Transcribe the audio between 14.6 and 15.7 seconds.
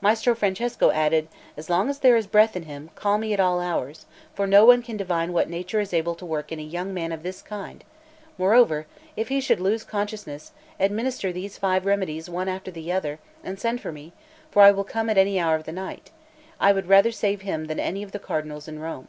I will come at any hour of